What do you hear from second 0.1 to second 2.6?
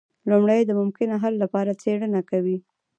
لومړی د ممکنه حل لپاره څیړنه کوي.